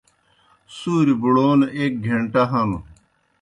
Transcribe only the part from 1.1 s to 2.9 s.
بُڑَون ایْک گھنٹہ ہنوْ۔